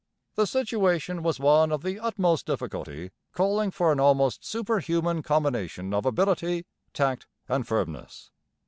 The 0.33 0.47
situation 0.47 1.21
was 1.21 1.39
one 1.39 1.71
of 1.71 1.83
the 1.83 1.99
utmost 1.99 2.47
difficulty, 2.47 3.11
calling 3.33 3.69
for 3.69 3.91
an 3.91 3.99
almost 3.99 4.43
superhuman 4.43 5.21
combination 5.21 5.93
of 5.93 6.07
ability, 6.07 6.65
tact, 6.91 7.27
and 7.47 7.67
firmness. 7.67 8.31